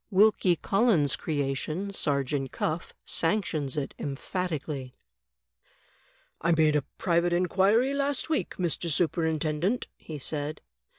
Wilkie 0.09 0.55
Collins' 0.55 1.15
creation, 1.15 1.93
Sergeant 1.93 2.51
Cuflf, 2.51 2.91
sanctions 3.05 3.77
it 3.77 3.93
emphatically: 3.99 4.95
"I 6.41 6.53
made 6.53 6.75
a 6.75 6.81
private 6.97 7.33
inquiry 7.33 7.93
last 7.93 8.27
week, 8.27 8.55
Mr. 8.57 8.89
Superintendent," 8.89 9.85
he 9.97 10.17
said. 10.17 10.59